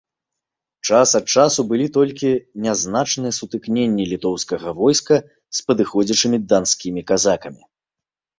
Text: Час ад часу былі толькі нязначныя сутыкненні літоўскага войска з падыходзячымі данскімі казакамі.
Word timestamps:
Час 0.91 1.09
ад 1.19 1.27
часу 1.33 1.65
былі 1.71 1.83
толькі 1.97 2.29
нязначныя 2.65 3.33
сутыкненні 3.39 4.03
літоўскага 4.15 4.69
войска 4.79 5.15
з 5.59 5.63
падыходзячымі 5.69 6.37
данскімі 6.49 7.01
казакамі. 7.15 7.61